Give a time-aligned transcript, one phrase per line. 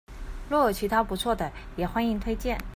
[0.49, 2.57] 若有其他不錯的也歡迎推薦